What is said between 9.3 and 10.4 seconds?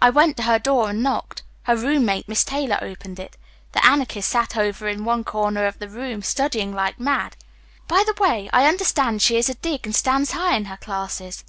is a dig and stands